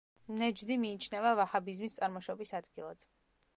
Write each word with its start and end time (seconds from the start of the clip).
ნეჯდი 0.37 0.77
მიიჩნევა 0.85 1.35
ვაჰაბიზმის 1.41 1.99
წარმოშობის 2.01 2.57
ადგილად. 2.63 3.09